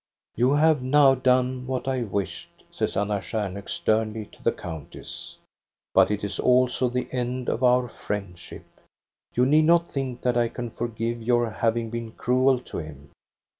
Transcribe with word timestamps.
"You 0.35 0.53
have 0.53 0.81
now 0.81 1.13
done 1.13 1.67
what 1.67 1.87
I 1.87 2.01
wished, 2.01 2.63
*' 2.63 2.71
says 2.71 2.97
Anna 2.97 3.19
Stjarnhok 3.19 3.69
sternly 3.69 4.25
to 4.31 4.41
the 4.41 4.51
countess; 4.51 5.37
"but 5.93 6.09
it 6.09 6.23
is 6.23 6.39
also 6.39 6.89
the 6.89 7.07
end 7.11 7.49
of 7.49 7.61
our 7.63 7.87
friendship. 7.87 8.65
You 9.35 9.45
need 9.45 9.65
not 9.65 9.87
think 9.87 10.21
that 10.23 10.37
I 10.37 10.47
can 10.47 10.71
forgive 10.71 11.21
your 11.21 11.51
having 11.51 11.91
been 11.91 12.13
cruel 12.13 12.57
to 12.61 12.79
him. 12.79 13.11